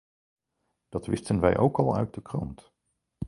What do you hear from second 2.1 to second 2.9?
de krant.